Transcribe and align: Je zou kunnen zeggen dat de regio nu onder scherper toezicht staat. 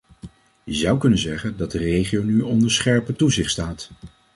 Je 0.63 0.73
zou 0.73 0.97
kunnen 0.97 1.19
zeggen 1.19 1.57
dat 1.57 1.71
de 1.71 1.77
regio 1.77 2.23
nu 2.23 2.41
onder 2.41 2.71
scherper 2.71 3.15
toezicht 3.15 3.51
staat. 3.51 3.89